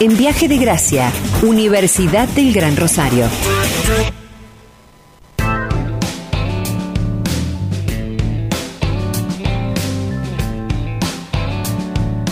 en 0.00 0.16
Viaje 0.16 0.48
de 0.48 0.58
Gracia, 0.58 1.10
Universidad 1.42 2.28
del 2.28 2.52
Gran 2.52 2.76
Rosario. 2.76 3.26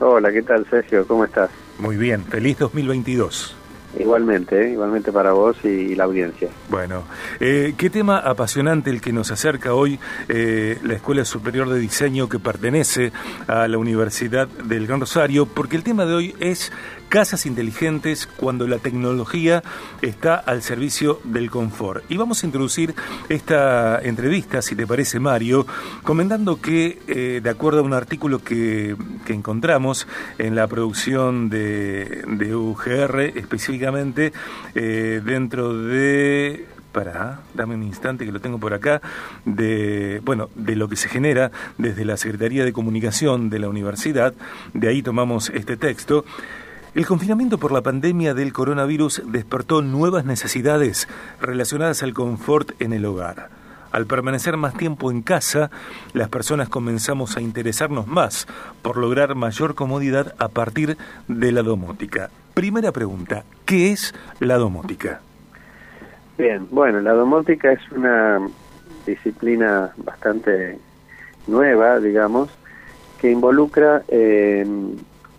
Hola, 0.00 0.30
¿qué 0.30 0.42
tal 0.42 0.66
Sergio? 0.70 1.06
¿Cómo 1.06 1.24
estás? 1.24 1.50
Muy 1.78 1.96
bien, 1.96 2.24
feliz 2.24 2.58
2022. 2.58 3.56
Igualmente, 3.98 4.66
¿eh? 4.66 4.72
igualmente 4.72 5.10
para 5.10 5.32
vos 5.32 5.56
y, 5.64 5.94
la 5.94 6.04
audiencia. 6.04 6.50
Bueno, 6.68 7.04
eh, 7.40 7.74
qué 7.78 7.88
tema 7.88 8.18
apasionante 8.18 8.90
el 8.90 9.00
que 9.00 9.12
nos 9.12 9.30
acerca 9.30 9.72
hoy 9.72 9.98
eh, 10.28 10.78
la 10.82 10.94
Escuela 10.94 11.24
Superior 11.24 11.70
de 11.70 11.78
Diseño 11.78 12.28
que 12.28 12.38
pertenece 12.38 13.12
a 13.46 13.66
la 13.66 13.78
Universidad 13.78 14.46
del 14.46 14.86
Gran 14.86 15.00
Rosario, 15.00 15.46
porque 15.46 15.76
el 15.76 15.84
tema 15.84 16.04
de 16.04 16.14
hoy 16.14 16.34
es 16.38 16.70
casas 17.08 17.46
inteligentes 17.46 18.26
cuando 18.26 18.66
la 18.66 18.78
tecnología 18.78 19.62
está 20.02 20.36
al 20.36 20.62
servicio 20.62 21.20
del 21.24 21.50
confort. 21.50 22.04
Y 22.10 22.16
vamos 22.16 22.42
a 22.42 22.46
introducir 22.46 22.94
esta 23.28 24.00
entrevista, 24.00 24.62
si 24.62 24.76
te 24.76 24.86
parece 24.86 25.18
Mario, 25.18 25.66
comentando 26.02 26.60
que 26.60 26.98
eh, 27.06 27.40
de 27.42 27.50
acuerdo 27.50 27.80
a 27.80 27.82
un 27.82 27.94
artículo 27.94 28.40
que, 28.42 28.96
encontramos 29.28 30.06
en 30.38 30.54
la 30.54 30.66
producción 30.66 31.50
de, 31.50 32.24
UGR, 32.54 33.20
específicamente 33.36 34.32
eh, 34.74 35.20
dentro 35.24 35.76
de 35.76 36.66
para, 36.92 37.40
dame 37.54 37.74
un 37.74 37.82
instante 37.82 38.24
que 38.24 38.32
lo 38.32 38.40
tengo 38.40 38.58
por 38.58 38.74
acá, 38.74 39.00
de, 39.44 40.20
bueno, 40.24 40.48
de 40.54 40.74
lo 40.74 40.88
que 40.88 40.96
se 40.96 41.08
genera 41.08 41.50
desde 41.76 42.04
la 42.04 42.16
Secretaría 42.16 42.64
de 42.64 42.72
Comunicación 42.72 43.50
de 43.50 43.58
la 43.58 43.68
Universidad, 43.68 44.34
de 44.72 44.88
ahí 44.88 45.02
tomamos 45.02 45.50
este 45.50 45.76
texto. 45.76 46.24
El 46.98 47.06
confinamiento 47.06 47.58
por 47.58 47.70
la 47.70 47.80
pandemia 47.80 48.34
del 48.34 48.52
coronavirus 48.52 49.22
despertó 49.26 49.82
nuevas 49.82 50.24
necesidades 50.24 51.06
relacionadas 51.40 52.02
al 52.02 52.12
confort 52.12 52.72
en 52.82 52.92
el 52.92 53.04
hogar. 53.04 53.50
Al 53.92 54.06
permanecer 54.06 54.56
más 54.56 54.74
tiempo 54.74 55.12
en 55.12 55.22
casa, 55.22 55.70
las 56.12 56.28
personas 56.28 56.68
comenzamos 56.68 57.36
a 57.36 57.40
interesarnos 57.40 58.08
más 58.08 58.48
por 58.82 58.96
lograr 58.96 59.36
mayor 59.36 59.76
comodidad 59.76 60.34
a 60.40 60.48
partir 60.48 60.96
de 61.28 61.52
la 61.52 61.62
domótica. 61.62 62.30
Primera 62.54 62.90
pregunta, 62.90 63.44
¿qué 63.64 63.92
es 63.92 64.12
la 64.40 64.56
domótica? 64.56 65.20
Bien, 66.36 66.66
bueno, 66.68 67.00
la 67.00 67.12
domótica 67.12 67.70
es 67.70 67.92
una 67.92 68.40
disciplina 69.06 69.92
bastante 69.98 70.80
nueva, 71.46 72.00
digamos, 72.00 72.50
que 73.20 73.30
involucra 73.30 74.02
eh, 74.08 74.66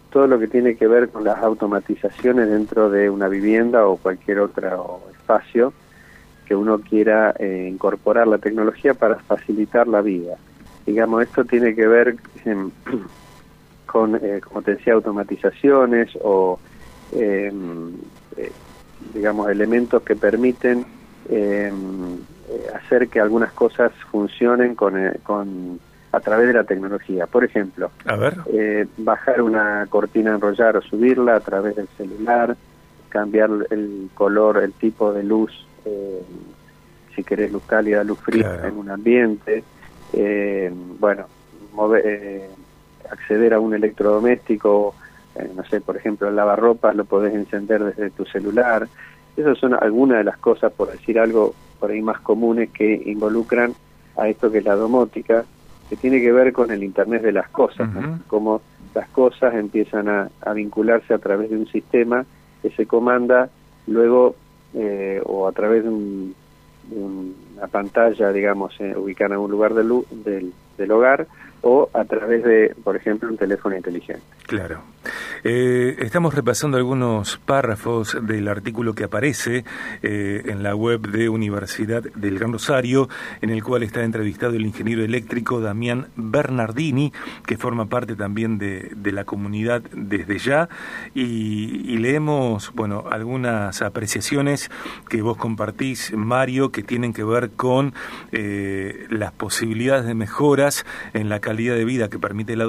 todo 0.10 0.28
lo 0.28 0.40
que 0.40 0.48
tiene 0.48 0.76
que 0.76 0.88
ver 0.88 1.10
con 1.10 1.24
las 1.24 1.38
automatizaciones 1.44 2.50
dentro 2.50 2.90
de 2.90 3.10
una 3.10 3.28
vivienda 3.28 3.86
o 3.86 3.98
cualquier 3.98 4.40
otro 4.40 5.02
espacio 5.12 5.74
que 6.50 6.56
uno 6.56 6.80
quiera 6.80 7.36
eh, 7.38 7.70
incorporar 7.72 8.28
la 8.28 8.40
tecnología 8.40 8.96
para 8.96 9.18
facilitar 9.20 9.88
la 9.88 10.02
vida. 10.02 10.36
Digamos, 10.84 11.22
esto 11.22 11.46
tiene 11.46 11.76
que 11.76 11.86
ver 11.86 12.16
em, 12.44 12.72
con, 13.86 14.16
eh, 14.16 14.42
como 14.44 14.64
te 14.64 14.72
decía, 14.76 14.94
automatizaciones 14.94 16.10
o, 16.24 16.60
em, 17.12 17.92
eh, 18.36 18.52
digamos, 19.14 19.50
elementos 19.52 20.02
que 20.02 20.16
permiten 20.16 20.86
em, 21.30 22.18
hacer 22.74 23.10
que 23.10 23.20
algunas 23.20 23.52
cosas 23.54 23.92
funcionen 24.12 24.74
con, 24.74 24.96
con 25.22 25.80
a 26.12 26.20
través 26.20 26.48
de 26.48 26.54
la 26.54 26.64
tecnología. 26.64 27.28
Por 27.28 27.44
ejemplo, 27.44 27.92
eh, 28.52 28.88
bajar 28.98 29.42
una 29.42 29.86
cortina, 29.90 30.34
enrollar 30.34 30.78
o 30.78 30.82
subirla 30.82 31.36
a 31.36 31.40
través 31.40 31.76
del 31.76 31.88
celular, 31.90 32.56
cambiar 33.10 33.50
el 33.70 34.10
color, 34.14 34.64
el 34.64 34.74
tipo 34.74 35.14
de 35.14 35.24
luz, 35.24 35.52
eh, 35.86 36.22
si 37.16 37.24
querés 37.24 37.52
luz 37.52 37.64
cálida, 37.66 38.04
luz 38.04 38.20
fría 38.20 38.62
en 38.64 38.78
un 38.78 38.90
ambiente, 38.90 39.64
eh, 40.14 40.72
bueno, 41.00 41.28
acceder 43.10 43.54
a 43.54 43.60
un 43.60 43.74
electrodoméstico, 43.74 44.96
no 45.56 45.64
sé, 45.66 45.80
por 45.80 45.96
ejemplo, 45.96 46.28
el 46.28 46.36
lavarropas 46.36 46.96
lo 46.96 47.06
podés 47.06 47.34
encender 47.34 47.84
desde 47.84 48.10
tu 48.10 48.26
celular. 48.26 48.88
Esas 49.38 49.58
son 49.58 49.74
algunas 49.74 50.18
de 50.18 50.24
las 50.26 50.38
cosas, 50.38 50.74
por 50.74 50.92
decir 50.92 51.20
algo, 51.20 51.54
por 51.80 51.92
ahí 51.92 52.02
más 52.02 52.20
comunes 52.20 52.72
que 52.72 52.94
involucran 53.06 53.74
a 54.18 54.28
esto 54.28 54.52
que 54.52 54.58
es 54.58 54.66
la 54.66 54.76
domótica, 54.76 55.46
que 55.90 55.96
tiene 55.96 56.22
que 56.22 56.32
ver 56.32 56.54
con 56.54 56.72
el 56.72 56.84
Internet 56.84 57.24
de 57.24 57.32
las 57.32 57.50
cosas, 57.50 57.90
como 58.28 58.62
las 58.94 59.10
cosas 59.10 59.56
empiezan 59.56 60.08
a, 60.08 60.30
vincularse 60.54 61.14
a 61.14 61.18
través 61.18 61.50
de 61.50 61.58
un 61.58 61.68
sistema 61.68 62.26
que 62.62 62.70
se 62.72 62.86
comanda 62.86 63.50
luego 63.88 64.36
eh, 64.74 65.22
o 65.26 65.48
a 65.48 65.52
través 65.52 65.84
de, 65.84 65.90
una 65.90 67.68
pantalla, 67.68 68.32
digamos, 68.32 68.80
eh, 68.80 68.96
ubicada 68.96 69.36
en 69.36 69.42
un 69.42 69.52
lugar 69.52 69.74
del, 69.74 69.92
del, 70.24 70.54
del 70.78 70.92
hogar 70.92 71.28
o 71.62 71.90
a 71.94 72.06
través 72.06 72.44
de, 72.44 72.76
por 72.84 72.96
ejemplo, 72.96 73.30
un 73.30 73.38
teléfono 73.38 73.76
inteligente. 73.76 74.24
Claro. 74.48 74.82
Eh, 75.44 75.96
estamos 76.00 76.34
repasando 76.34 76.78
algunos 76.78 77.38
párrafos 77.38 78.18
del 78.22 78.48
artículo 78.48 78.94
que 78.94 79.06
aparece 79.06 79.64
eh, 80.02 80.44
en 80.46 80.64
la 80.64 80.76
web 80.76 81.08
de 81.08 81.30
Universidad 81.30 82.04
del 82.04 82.38
Gran 82.38 82.52
Rosario, 82.52 83.08
en 83.42 83.50
el 83.50 83.64
cual 83.64 83.84
está 83.84 84.04
entrevistado 84.04 84.56
el 84.56 84.66
ingeniero 84.66 85.04
eléctrico 85.04 85.62
Damián 85.62 86.08
Bernardini, 86.16 87.14
que 87.46 87.58
forma 87.58 87.86
parte 87.88 88.16
también 88.16 88.58
de, 88.58 88.90
la 89.10 89.24
comunidad 89.24 89.82
desde 89.92 90.38
ya, 90.38 90.70
y, 91.16 91.98
leemos, 91.98 92.72
bueno, 92.76 93.06
algunas 93.10 93.82
apreciaciones 93.82 94.70
que 95.10 95.22
vos 95.22 95.36
compartís, 95.36 96.14
Mario, 96.14 96.72
que 96.72 96.84
tienen 96.84 97.12
que 97.12 97.24
ver 97.24 97.52
con 97.52 97.94
eh, 98.32 99.08
las 99.10 99.32
posibilidades 99.32 100.06
de 100.06 100.14
mejoras 100.14 100.86
en 101.14 101.28
la 101.28 101.40
calidad 101.50 101.74
de 101.74 101.84
vida 101.84 102.12
que 102.12 102.20
permite 102.20 102.56
la, 102.56 102.66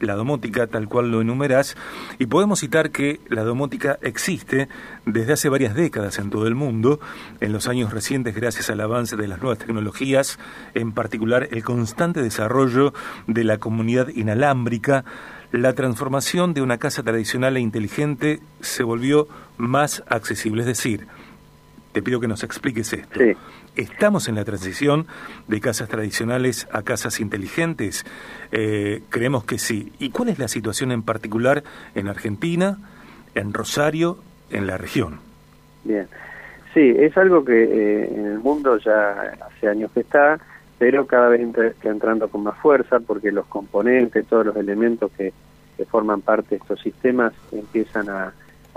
la 0.00 0.14
domótica, 0.16 0.66
tal 0.66 0.88
cual 0.88 1.12
lo 1.12 1.20
enumerás, 1.20 1.76
y 2.18 2.26
podemos 2.26 2.58
citar 2.58 2.90
que 2.90 3.20
la 3.28 3.44
domótica 3.44 4.00
existe 4.02 4.66
desde 5.04 5.34
hace 5.34 5.48
varias 5.48 5.76
décadas 5.76 6.18
en 6.18 6.30
todo 6.30 6.48
el 6.48 6.56
mundo, 6.56 6.98
en 7.40 7.52
los 7.52 7.68
años 7.68 7.92
recientes 7.92 8.34
gracias 8.34 8.68
al 8.68 8.80
avance 8.80 9.14
de 9.14 9.28
las 9.28 9.40
nuevas 9.40 9.60
tecnologías, 9.60 10.40
en 10.74 10.90
particular 10.90 11.46
el 11.52 11.62
constante 11.62 12.20
desarrollo 12.20 12.92
de 13.28 13.44
la 13.44 13.58
comunidad 13.58 14.08
inalámbrica, 14.08 15.04
la 15.52 15.74
transformación 15.74 16.52
de 16.52 16.62
una 16.62 16.78
casa 16.78 17.04
tradicional 17.04 17.56
e 17.56 17.60
inteligente 17.60 18.40
se 18.60 18.82
volvió 18.82 19.28
más 19.56 20.02
accesible. 20.08 20.62
Es 20.62 20.66
decir, 20.66 21.06
te 21.96 22.02
pido 22.02 22.20
que 22.20 22.28
nos 22.28 22.44
expliques 22.44 22.92
esto. 22.92 23.20
¿Estamos 23.74 24.28
en 24.28 24.34
la 24.34 24.44
transición 24.44 25.06
de 25.48 25.62
casas 25.62 25.88
tradicionales 25.88 26.68
a 26.70 26.82
casas 26.82 27.20
inteligentes? 27.20 28.04
Eh, 28.52 29.00
creemos 29.08 29.44
que 29.44 29.56
sí. 29.56 29.94
¿Y 29.98 30.10
cuál 30.10 30.28
es 30.28 30.38
la 30.38 30.46
situación 30.46 30.92
en 30.92 31.02
particular 31.02 31.64
en 31.94 32.08
Argentina, 32.08 32.76
en 33.34 33.54
Rosario, 33.54 34.18
en 34.50 34.66
la 34.66 34.76
región? 34.76 35.20
Bien. 35.84 36.06
Sí, 36.74 36.94
es 36.98 37.16
algo 37.16 37.42
que 37.46 37.62
eh, 37.62 38.14
en 38.14 38.26
el 38.26 38.40
mundo 38.40 38.76
ya 38.76 39.34
hace 39.46 39.66
años 39.66 39.90
que 39.92 40.00
está, 40.00 40.38
pero 40.78 41.06
cada 41.06 41.30
vez 41.30 41.40
está 41.40 41.88
entrando 41.88 42.28
con 42.28 42.42
más 42.42 42.58
fuerza 42.58 43.00
porque 43.00 43.32
los 43.32 43.46
componentes, 43.46 44.26
todos 44.26 44.44
los 44.44 44.56
elementos 44.56 45.10
que, 45.16 45.32
forman 45.88 46.20
parte 46.20 46.50
de 46.50 46.56
estos 46.56 46.78
sistemas 46.82 47.32
empiezan 47.52 48.10
a, 48.10 48.34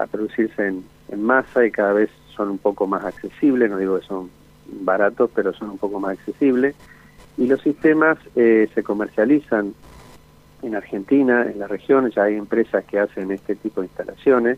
producirse 0.09 0.67
en, 0.67 1.21
masa 1.21 1.65
y 1.65 1.71
cada 1.71 1.91
vez 1.91 2.09
son 2.39 2.51
un 2.51 2.57
poco 2.57 2.87
más 2.87 3.03
accesibles, 3.03 3.69
no 3.69 3.77
digo 3.77 3.99
que 3.99 4.05
son 4.05 4.29
baratos, 4.65 5.29
pero 5.35 5.51
son 5.53 5.71
un 5.71 5.77
poco 5.77 5.99
más 5.99 6.17
accesibles. 6.17 6.73
Y 7.37 7.47
los 7.47 7.61
sistemas 7.61 8.17
eh, 8.37 8.69
se 8.73 8.81
comercializan 8.81 9.73
en 10.61 10.73
Argentina, 10.73 11.45
en 11.51 11.59
la 11.59 11.67
región, 11.67 12.09
ya 12.11 12.23
hay 12.23 12.35
empresas 12.35 12.85
que 12.85 12.97
hacen 12.97 13.31
este 13.31 13.55
tipo 13.55 13.81
de 13.81 13.87
instalaciones 13.87 14.57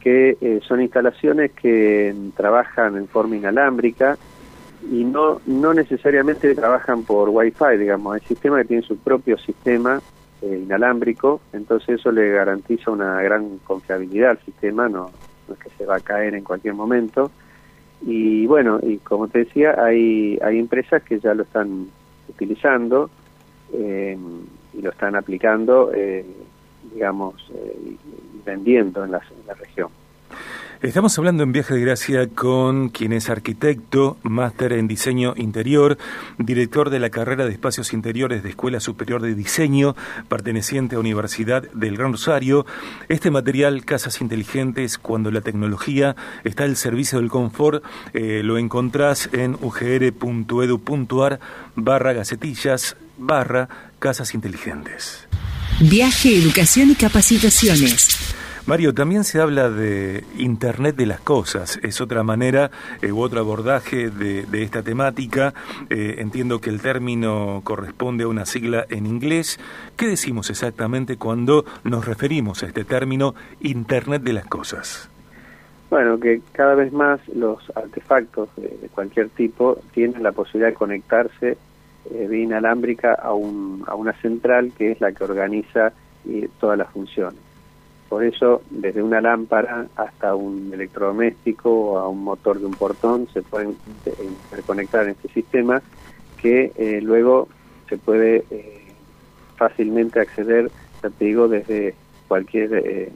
que 0.00 0.36
eh, 0.40 0.60
son 0.68 0.82
instalaciones 0.82 1.50
que 1.52 2.14
trabajan 2.36 2.96
en 2.96 3.08
forma 3.08 3.36
inalámbrica 3.36 4.18
y 4.88 5.02
no, 5.02 5.40
no 5.46 5.74
necesariamente 5.74 6.54
trabajan 6.54 7.02
por 7.02 7.30
Wi-Fi, 7.30 7.78
digamos, 7.78 8.14
hay 8.14 8.20
sistemas 8.20 8.60
que 8.62 8.68
tienen 8.68 8.86
su 8.86 8.98
propio 8.98 9.38
sistema 9.38 10.00
eh, 10.42 10.60
inalámbrico, 10.62 11.40
entonces 11.54 12.00
eso 12.00 12.12
le 12.12 12.28
garantiza 12.30 12.90
una 12.90 13.20
gran 13.22 13.58
confiabilidad 13.64 14.32
al 14.32 14.38
sistema, 14.44 14.88
no, 14.88 15.10
que 15.58 15.70
se 15.76 15.84
va 15.84 15.96
a 15.96 16.00
caer 16.00 16.34
en 16.34 16.44
cualquier 16.44 16.74
momento. 16.74 17.30
Y 18.02 18.46
bueno, 18.46 18.80
y 18.82 18.98
como 18.98 19.28
te 19.28 19.40
decía, 19.40 19.76
hay, 19.82 20.38
hay 20.42 20.58
empresas 20.58 21.02
que 21.02 21.18
ya 21.20 21.34
lo 21.34 21.44
están 21.44 21.88
utilizando 22.28 23.10
eh, 23.72 24.18
y 24.72 24.82
lo 24.82 24.90
están 24.90 25.16
aplicando, 25.16 25.90
digamos, 26.92 27.34
vendiendo 28.44 29.04
en 29.04 29.12
la, 29.12 29.22
región. 29.58 29.88
Estamos 30.84 31.16
hablando 31.16 31.42
en 31.42 31.52
Viaje 31.52 31.72
de 31.72 31.80
Gracia 31.80 32.28
con 32.28 32.90
quien 32.90 33.14
es 33.14 33.30
arquitecto, 33.30 34.18
máster 34.22 34.74
en 34.74 34.86
diseño 34.86 35.32
interior, 35.34 35.96
director 36.36 36.90
de 36.90 36.98
la 36.98 37.08
carrera 37.08 37.46
de 37.46 37.52
espacios 37.52 37.94
interiores 37.94 38.42
de 38.42 38.50
Escuela 38.50 38.80
Superior 38.80 39.22
de 39.22 39.34
Diseño, 39.34 39.96
perteneciente 40.28 40.96
a 40.96 40.98
Universidad 40.98 41.62
del 41.72 41.96
Gran 41.96 42.12
Rosario. 42.12 42.66
Este 43.08 43.30
material, 43.30 43.86
Casas 43.86 44.20
Inteligentes, 44.20 44.98
cuando 44.98 45.30
la 45.30 45.40
tecnología 45.40 46.16
está 46.44 46.64
al 46.64 46.76
servicio 46.76 47.18
del 47.18 47.30
confort, 47.30 47.82
eh, 48.12 48.42
lo 48.44 48.58
encontrás 48.58 49.30
en 49.32 49.54
ugr.edu.ar 49.54 51.40
barra 51.76 52.12
gacetillas 52.12 52.94
barra 53.16 53.70
Casas 54.00 54.34
Inteligentes. 54.34 55.26
Viaje, 55.80 56.36
educación 56.36 56.90
y 56.90 56.94
capacitaciones. 56.94 58.34
Mario, 58.66 58.94
también 58.94 59.24
se 59.24 59.42
habla 59.42 59.68
de 59.68 60.24
Internet 60.38 60.96
de 60.96 61.04
las 61.04 61.20
Cosas, 61.20 61.78
es 61.82 62.00
otra 62.00 62.22
manera 62.22 62.70
eh, 63.02 63.12
u 63.12 63.20
otro 63.20 63.40
abordaje 63.40 64.08
de, 64.08 64.62
esta 64.62 64.82
temática. 64.82 65.52
Eh, 65.90 66.14
entiendo 66.20 66.62
que 66.62 66.70
el 66.70 66.80
término 66.80 67.60
corresponde 67.62 68.24
a 68.24 68.28
una 68.28 68.46
sigla 68.46 68.86
en 68.88 69.04
inglés. 69.04 69.60
¿Qué 69.98 70.08
decimos 70.08 70.48
exactamente 70.48 71.18
cuando 71.18 71.66
nos 71.84 72.06
referimos 72.06 72.62
a 72.62 72.66
este 72.66 72.84
término 72.84 73.34
Internet 73.60 74.22
de 74.22 74.32
las 74.32 74.46
Cosas? 74.46 75.10
Bueno, 75.90 76.18
que 76.18 76.40
cada 76.52 76.74
vez 76.74 76.90
más 76.90 77.20
los 77.28 77.70
artefactos 77.76 78.48
de, 78.56 78.88
cualquier 78.94 79.28
tipo 79.28 79.78
tienen 79.92 80.22
la 80.22 80.32
posibilidad 80.32 80.68
de 80.68 80.74
conectarse 80.74 81.58
eh, 82.10 82.26
vía 82.30 82.44
inalámbrica 82.44 83.12
a, 83.12 83.34
un, 83.34 83.84
a 83.86 83.94
una 83.94 84.14
central 84.22 84.72
que 84.74 84.92
es 84.92 85.02
la 85.02 85.12
que 85.12 85.22
organiza 85.22 85.92
todas 86.58 86.78
las 86.78 86.90
funciones. 86.90 87.53
Por 88.14 88.22
eso, 88.22 88.62
desde 88.70 89.02
una 89.02 89.20
lámpara 89.20 89.88
hasta 89.96 90.36
un 90.36 90.70
electrodoméstico 90.72 91.68
o 91.68 91.98
a 91.98 92.08
un 92.08 92.22
motor 92.22 92.60
de 92.60 92.66
un 92.66 92.74
portón 92.74 93.26
se 93.34 93.42
pueden 93.42 93.76
interconectar 94.22 95.02
en 95.02 95.10
este 95.10 95.26
sistema 95.30 95.82
que 96.40 96.70
eh, 96.76 97.00
luego 97.02 97.48
se 97.88 97.98
puede 97.98 98.44
eh, 98.52 98.84
fácilmente 99.56 100.20
acceder, 100.20 100.70
ya 101.02 101.10
te 101.10 101.24
digo, 101.24 101.48
desde 101.48 101.96
cualquier, 102.28 102.74
eh, 102.74 103.12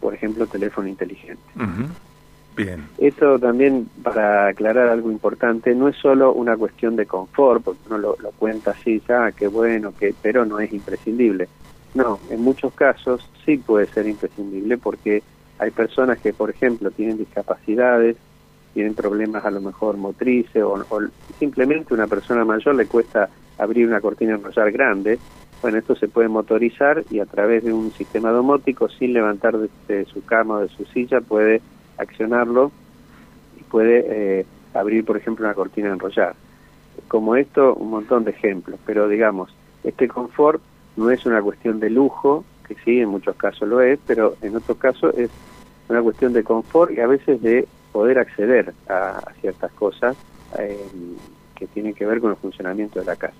por 0.00 0.14
ejemplo, 0.14 0.48
teléfono 0.48 0.88
inteligente. 0.88 1.44
Bien. 2.56 2.88
Esto 2.98 3.38
también, 3.38 3.88
para 4.02 4.48
aclarar 4.48 4.88
algo 4.88 5.12
importante, 5.12 5.76
no 5.76 5.86
es 5.86 5.94
solo 5.94 6.32
una 6.32 6.56
cuestión 6.56 6.96
de 6.96 7.06
confort, 7.06 7.62
porque 7.62 7.82
uno 7.86 7.98
lo, 7.98 8.16
lo 8.20 8.32
cuenta 8.32 8.72
así, 8.72 9.00
ya, 9.08 9.30
qué 9.30 9.46
bueno, 9.46 9.94
que, 9.96 10.12
pero 10.20 10.44
no 10.44 10.58
es 10.58 10.72
imprescindible 10.72 11.46
no, 11.94 12.20
en 12.30 12.42
muchos 12.42 12.72
casos 12.74 13.28
sí 13.44 13.56
puede 13.58 13.86
ser 13.88 14.06
imprescindible 14.06 14.78
porque 14.78 15.22
hay 15.58 15.70
personas 15.70 16.18
que, 16.18 16.32
por 16.32 16.50
ejemplo, 16.50 16.90
tienen 16.90 17.18
discapacidades, 17.18 18.16
tienen 18.74 18.94
problemas 18.94 19.44
a 19.44 19.50
lo 19.50 19.60
mejor 19.60 19.96
motrices 19.96 20.62
o, 20.62 20.82
simplemente 21.38 21.92
una 21.92 22.06
persona 22.06 22.44
mayor 22.44 22.76
le 22.76 22.86
cuesta 22.86 23.28
abrir 23.58 23.86
una 23.86 24.00
cortina 24.00 24.36
enrollar 24.36 24.70
grande. 24.70 25.18
Bueno, 25.60 25.78
esto 25.78 25.94
se 25.96 26.08
puede 26.08 26.28
motorizar 26.28 27.04
y 27.10 27.18
a 27.18 27.26
través 27.26 27.64
de 27.64 27.72
un 27.72 27.92
sistema 27.92 28.30
domótico, 28.30 28.88
sin 28.88 29.12
levantar 29.12 29.58
de, 29.58 30.04
su 30.06 30.24
cama 30.24 30.56
o 30.56 30.60
de 30.60 30.68
su 30.68 30.84
silla, 30.86 31.20
puede 31.20 31.60
accionarlo 31.98 32.70
y 33.58 33.64
puede 33.64 34.04
eh, 34.40 34.46
abrir, 34.72 35.04
por 35.04 35.16
ejemplo, 35.16 35.44
una 35.44 35.54
cortina 35.54 35.92
enrollar. 35.92 36.34
Como 37.08 37.36
esto, 37.36 37.74
un 37.74 37.90
montón 37.90 38.24
de 38.24 38.30
ejemplos, 38.30 38.78
pero 38.86 39.08
digamos, 39.08 39.54
este 39.84 40.08
confort 40.08 40.62
no 40.96 41.10
es 41.10 41.24
una 41.26 41.42
cuestión 41.42 41.80
de 41.80 41.90
lujo, 41.90 42.44
que 42.66 42.76
sí, 42.84 43.00
en 43.00 43.08
muchos 43.08 43.36
casos 43.36 43.68
lo 43.68 43.80
es, 43.80 43.98
pero 44.06 44.36
en 44.42 44.56
otros 44.56 44.78
casos 44.78 45.14
es 45.16 45.30
una 45.88 46.02
cuestión 46.02 46.32
de 46.32 46.44
confort 46.44 46.92
y 46.92 47.00
a 47.00 47.06
veces 47.06 47.42
de 47.42 47.66
poder 47.92 48.18
acceder 48.18 48.72
a, 48.88 49.20
ciertas 49.40 49.72
cosas 49.72 50.16
eh, 50.58 50.88
que 51.54 51.66
tienen 51.66 51.94
que 51.94 52.06
ver 52.06 52.20
con 52.20 52.30
el 52.30 52.36
funcionamiento 52.36 53.00
de 53.00 53.06
la 53.06 53.16
casa. 53.16 53.34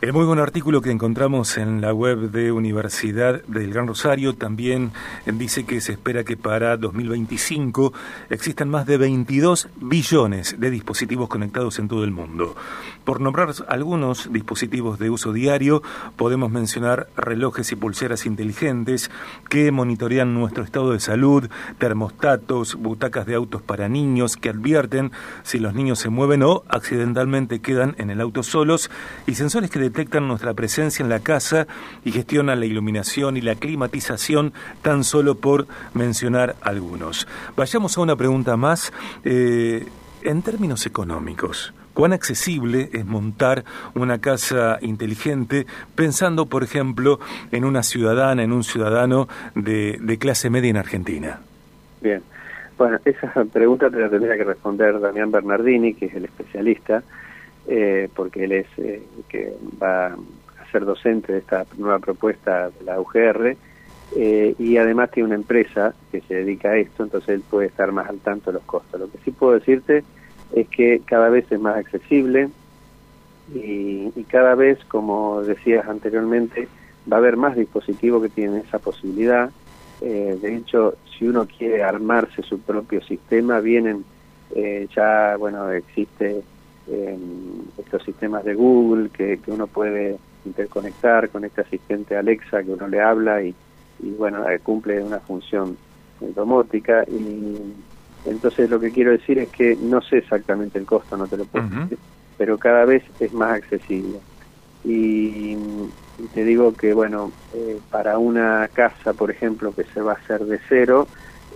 El 0.00 0.14
muy 0.14 0.24
buen 0.24 0.38
artículo 0.38 0.80
que 0.80 0.90
encontramos 0.90 1.58
en 1.58 1.82
la 1.82 1.92
web 1.92 2.30
de 2.30 2.52
Universidad 2.52 3.42
del 3.44 3.70
Gran 3.70 3.86
Rosario 3.86 4.34
también 4.34 4.92
dice 5.26 5.66
que 5.66 5.82
se 5.82 5.92
espera 5.92 6.24
que 6.24 6.38
para 6.38 6.78
2025 6.78 7.92
existan 8.30 8.70
más 8.70 8.86
de 8.86 8.96
22 8.96 9.68
billones 9.76 10.58
de 10.58 10.70
dispositivos 10.70 11.28
conectados 11.28 11.78
en 11.78 11.88
todo 11.88 12.02
el 12.04 12.12
mundo. 12.12 12.56
Por 13.04 13.20
nombrar 13.20 13.50
algunos 13.68 14.32
dispositivos 14.32 14.98
de 14.98 15.10
uso 15.10 15.34
diario, 15.34 15.82
podemos 16.16 16.50
mencionar 16.50 17.08
relojes 17.14 17.70
y 17.70 17.76
pulseras 17.76 18.24
inteligentes 18.24 19.10
que 19.50 19.70
monitorean 19.70 20.32
nuestro 20.32 20.64
estado 20.64 20.92
de 20.92 21.00
salud, 21.00 21.50
termostatos, 21.76 22.76
butacas 22.76 23.26
de 23.26 23.34
autos 23.34 23.60
para 23.60 23.90
niños 23.90 24.38
que 24.38 24.48
advierten 24.48 25.12
si 25.42 25.58
los 25.58 25.74
niños 25.74 25.98
se 25.98 26.08
mueven 26.08 26.42
o 26.42 26.62
accidentalmente 26.68 27.60
quedan 27.60 27.96
en 27.98 28.08
el 28.08 28.22
auto 28.22 28.42
solos 28.42 28.90
y 29.26 29.34
sensores 29.34 29.68
que 29.70 29.89
detectan 29.90 30.28
nuestra 30.28 30.54
presencia 30.54 31.02
en 31.02 31.08
la 31.08 31.20
casa 31.20 31.66
y 32.04 32.12
gestionan 32.12 32.60
la 32.60 32.66
iluminación 32.66 33.36
y 33.36 33.40
la 33.40 33.56
climatización, 33.56 34.52
tan 34.82 35.04
solo 35.04 35.34
por 35.34 35.66
mencionar 35.94 36.56
algunos. 36.62 37.26
Vayamos 37.56 37.98
a 37.98 38.00
una 38.00 38.16
pregunta 38.16 38.56
más. 38.56 38.92
Eh, 39.24 39.86
en 40.22 40.42
términos 40.42 40.86
económicos, 40.86 41.72
¿cuán 41.94 42.12
accesible 42.12 42.90
es 42.92 43.06
montar 43.06 43.64
una 43.94 44.20
casa 44.20 44.78
inteligente 44.80 45.66
pensando, 45.94 46.46
por 46.46 46.62
ejemplo, 46.62 47.18
en 47.52 47.64
una 47.64 47.82
ciudadana, 47.82 48.42
en 48.42 48.52
un 48.52 48.62
ciudadano 48.62 49.28
de, 49.54 50.18
clase 50.20 50.50
media 50.50 50.70
en 50.70 50.76
Argentina? 50.76 51.40
Bien, 52.02 52.22
bueno, 52.76 52.98
esa 53.04 53.44
pregunta 53.52 53.90
te 53.90 53.98
la 53.98 54.10
tendría 54.10 54.36
que 54.36 54.44
responder 54.44 55.00
Damián 55.00 55.30
Bernardini, 55.30 55.94
que 55.94 56.06
es 56.06 56.14
el 56.14 56.26
especialista, 56.26 57.02
eh, 57.68 58.08
porque 58.14 58.44
él 58.44 58.52
es 58.52 58.66
eh, 58.78 59.02
que 59.28 59.52
va 59.80 60.06
a 60.06 60.16
ser 60.72 60.84
docente 60.84 61.32
de 61.32 61.38
esta 61.40 61.66
nueva 61.76 61.98
propuesta 61.98 62.70
de 62.70 62.84
la 62.84 62.98
UGR 62.98 63.56
eh, 64.16 64.54
y 64.58 64.76
además 64.78 65.10
tiene 65.10 65.28
una 65.28 65.36
empresa 65.36 65.94
que 66.10 66.20
se 66.22 66.36
dedica 66.36 66.70
a 66.70 66.76
esto, 66.78 67.04
entonces 67.04 67.28
él 67.28 67.42
puede 67.48 67.68
estar 67.68 67.92
más 67.92 68.08
al 68.08 68.18
tanto 68.18 68.50
de 68.50 68.54
los 68.54 68.64
costos. 68.64 68.98
Lo 68.98 69.10
que 69.10 69.18
sí 69.18 69.30
puedo 69.30 69.52
decirte 69.52 70.04
es 70.52 70.68
que 70.68 71.02
cada 71.04 71.28
vez 71.28 71.50
es 71.52 71.60
más 71.60 71.76
accesible 71.76 72.48
y, 73.54 74.10
cada 74.28 74.54
vez, 74.54 74.78
como 74.86 75.42
decías 75.42 75.86
anteriormente, 75.86 76.66
va 77.10 77.16
a 77.16 77.20
haber 77.20 77.36
más 77.36 77.56
dispositivos 77.56 78.22
que 78.22 78.28
tienen 78.28 78.62
esa 78.66 78.78
posibilidad. 78.78 79.50
de 80.00 80.56
hecho, 80.56 80.94
si 81.18 81.26
uno 81.26 81.46
quiere 81.46 81.82
armarse 81.82 82.42
su 82.42 82.60
propio 82.60 83.02
sistema, 83.02 83.60
vienen 83.60 84.04
ya, 84.94 85.36
bueno, 85.36 85.70
existe 85.70 86.42
estos 87.78 88.02
sistemas 88.04 88.44
de 88.44 88.54
Google 88.54 89.10
que, 89.10 89.38
uno 89.46 89.66
puede 89.66 90.18
interconectar 90.44 91.28
con 91.30 91.44
este 91.44 91.60
asistente 91.60 92.16
Alexa 92.16 92.62
que 92.62 92.72
uno 92.72 92.88
le 92.88 93.00
habla 93.00 93.42
y, 93.42 93.54
y 94.00 94.10
bueno, 94.12 94.48
eh, 94.48 94.58
cumple 94.60 95.02
una 95.02 95.20
función 95.20 95.76
domótica 96.34 97.04
y 97.08 97.56
entonces 98.24 98.68
lo 98.68 98.78
que 98.78 98.90
quiero 98.90 99.12
decir 99.12 99.38
es 99.38 99.48
que 99.50 99.76
no 99.76 100.02
sé 100.02 100.18
exactamente 100.18 100.78
el 100.78 100.86
costo, 100.86 101.16
no 101.16 101.26
te 101.26 101.36
lo 101.36 101.44
puedo 101.44 101.66
decir, 101.68 101.98
pero 102.36 102.58
cada 102.58 102.84
vez 102.84 103.02
es 103.18 103.32
más 103.32 103.54
accesible. 103.54 104.18
Y, 104.84 105.56
te 106.34 106.44
digo 106.44 106.74
que, 106.74 106.92
bueno, 106.92 107.32
eh, 107.54 107.80
para 107.90 108.18
una 108.18 108.68
casa, 108.74 109.14
por 109.14 109.30
ejemplo, 109.30 109.72
que 109.74 109.84
se 109.84 110.02
va 110.02 110.12
a 110.12 110.16
hacer 110.16 110.44
de 110.44 110.60
cero, 110.68 111.08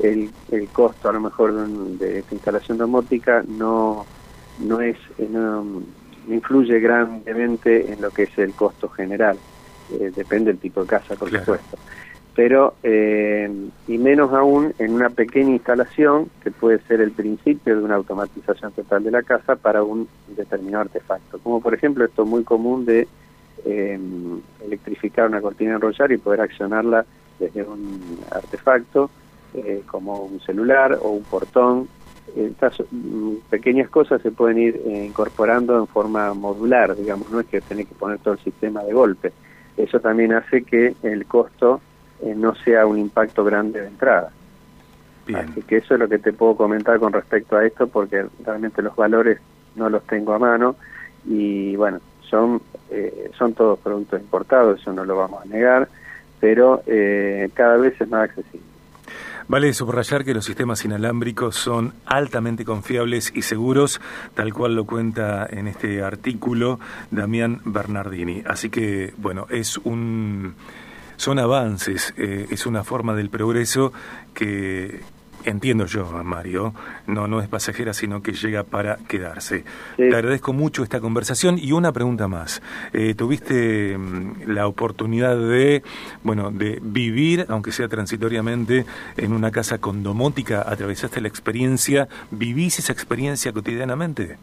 el, 0.02 0.30
el 0.50 0.68
costo 0.68 1.10
a 1.10 1.12
lo 1.12 1.20
mejor 1.20 1.52
de, 1.98 2.20
esta 2.20 2.34
instalación 2.34 2.78
domótica 2.78 3.44
no, 3.46 4.06
no 4.58 4.80
es... 4.80 4.96
No, 5.30 5.82
influye 6.26 6.80
grandemente 6.80 7.92
en 7.92 8.00
lo 8.00 8.11
que 8.11 8.23
es 8.23 8.38
el 8.38 8.54
costo 8.54 8.88
general. 8.88 9.37
Eh, 9.92 10.11
depende 10.16 10.52
del 10.52 10.58
tipo 10.58 10.80
de 10.80 10.87
casa, 10.87 11.14
por 11.16 11.30
supuesto 11.30 11.76
pero 12.34 12.75
eh, 12.82 13.49
y 13.87 13.99
menos 13.99 14.32
aún 14.32 14.75
en 14.78 14.92
una 14.92 15.11
pequeña 15.11 15.50
instalación 15.50 16.28
que 16.42 16.50
puede 16.50 16.80
ser 16.80 17.00
el 17.00 17.12
principio 17.12 17.76
de 17.76 17.82
una 17.82 17.94
automatización 17.94 18.73
total 18.73 19.04
de 19.04 19.12
la 19.12 19.23
casa 19.23 19.56
para 19.56 19.82
un 19.82 20.08
determinado 20.37 20.82
artefacto, 20.82 21.38
como 21.38 21.61
por 21.61 21.75
ejemplo 21.75 22.04
esto 22.04 22.26
muy 22.26 22.42
común 22.42 22.84
de 22.84 23.06
eh, 23.64 23.99
electrificar 24.64 25.28
una 25.28 25.40
cortina 25.40 25.75
enrollar 25.75 26.11
y 26.11 26.18
poder 26.18 26.40
accionarla 26.40 27.06
desde 27.38 27.62
un 27.62 28.18
artefacto 28.30 29.11
eh, 29.54 29.82
como 29.87 30.25
un 30.25 30.40
celular 30.40 30.99
o 31.00 31.11
un 31.11 31.23
portón. 31.23 31.88
Estas 32.36 32.74
mm, 32.90 33.36
pequeñas 33.48 33.88
cosas 33.90 34.20
se 34.22 34.30
pueden 34.30 34.58
ir 34.58 34.80
incorporando 34.86 35.78
en 35.78 35.86
forma 35.86 36.34
modular, 36.34 36.96
digamos, 36.96 37.30
no 37.30 37.40
es 37.40 37.46
que 37.46 37.60
tenés 37.60 37.88
que 37.88 37.94
poner 37.94 38.18
todo 38.18 38.34
el 38.34 38.40
sistema 38.40 38.82
de 38.82 38.92
golpe. 38.92 39.32
Eso 39.76 40.00
también 40.00 40.32
hace 40.32 40.62
que 40.62 40.94
el 41.02 41.26
costo 41.26 41.80
eh, 42.20 42.34
no 42.34 42.54
sea 42.54 42.86
un 42.86 42.98
impacto 42.98 43.44
grande 43.44 43.80
de 43.80 43.88
entrada. 43.88 44.32
Así 45.34 45.62
que 45.62 45.78
eso 45.78 45.94
es 45.94 46.00
lo 46.00 46.08
que 46.08 46.18
te 46.18 46.32
puedo 46.32 46.54
comentar 46.54 46.98
con 46.98 47.12
respecto 47.12 47.56
a 47.56 47.64
esto, 47.64 47.86
porque 47.86 48.26
realmente 48.44 48.82
los 48.82 48.94
valores 48.94 49.38
no 49.74 49.88
los 49.88 50.04
tengo 50.04 50.34
a 50.34 50.38
mano 50.38 50.76
y 51.26 51.74
bueno, 51.76 52.00
son, 52.28 52.60
eh, 52.90 53.30
son 53.36 53.54
todos 53.54 53.78
productos 53.78 54.20
importados, 54.20 54.80
eso 54.80 54.92
no 54.92 55.04
lo 55.04 55.16
vamos 55.16 55.42
a 55.42 55.46
negar, 55.46 55.88
pero 56.40 56.82
eh, 56.86 57.48
cada 57.54 57.76
vez 57.78 57.98
es 58.00 58.08
más 58.08 58.28
accesible. 58.28 58.73
Vale 59.46 59.74
subrayar 59.74 60.24
que 60.24 60.32
los 60.32 60.46
sistemas 60.46 60.84
inalámbricos 60.84 61.56
son 61.56 61.92
altamente 62.06 62.64
confiables 62.64 63.30
y 63.34 63.42
seguros, 63.42 64.00
tal 64.34 64.54
cual 64.54 64.74
lo 64.74 64.86
cuenta 64.86 65.46
en 65.50 65.68
este 65.68 66.02
artículo 66.02 66.80
Damián 67.10 67.60
Bernardini. 67.64 68.42
Así 68.46 68.70
que, 68.70 69.12
bueno, 69.18 69.46
es 69.50 69.76
un 69.78 70.54
son 71.16 71.38
avances, 71.38 72.12
eh, 72.16 72.46
es 72.50 72.66
una 72.66 72.84
forma 72.84 73.14
del 73.14 73.30
progreso 73.30 73.92
que 74.32 75.00
entiendo 75.44 75.86
yo, 75.86 76.06
Mario, 76.24 76.74
no, 77.06 77.26
no 77.28 77.40
es 77.40 77.48
pasajera, 77.48 77.92
sino 77.92 78.22
que 78.22 78.32
llega 78.32 78.62
para 78.62 78.98
quedarse. 79.08 79.64
Te 79.96 80.14
agradezco 80.14 80.52
mucho 80.52 80.82
esta 80.82 81.00
conversación 81.00 81.58
y 81.58 81.72
una 81.72 81.92
pregunta 81.92 82.28
más. 82.28 82.62
Eh, 82.92 83.14
¿Tuviste 83.14 83.96
mm, 83.96 84.50
la 84.50 84.66
oportunidad 84.66 85.36
de, 85.36 85.82
bueno, 86.22 86.50
de 86.50 86.78
vivir, 86.82 87.46
aunque 87.48 87.72
sea 87.72 87.88
transitoriamente, 87.88 88.84
en 89.16 89.32
una 89.32 89.50
casa 89.50 89.78
con 89.78 90.02
domótica? 90.02 90.64
¿Atravesaste 90.66 91.20
la 91.20 91.28
experiencia? 91.28 92.08
¿Vivís 92.30 92.78
esa 92.78 92.92
experiencia 92.92 93.52
cotidianamente? 93.52 94.36